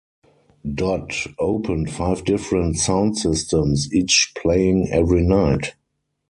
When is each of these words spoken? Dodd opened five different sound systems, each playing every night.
Dodd 0.67 1.13
opened 1.37 1.91
five 1.91 2.23
different 2.25 2.77
sound 2.77 3.19
systems, 3.19 3.87
each 3.93 4.33
playing 4.35 4.89
every 4.91 5.21
night. 5.21 5.75